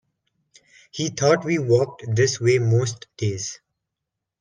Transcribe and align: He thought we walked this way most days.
He 0.89 1.09
thought 1.09 1.45
we 1.45 1.59
walked 1.59 2.03
this 2.15 2.41
way 2.41 2.57
most 2.57 3.05
days. 3.17 3.59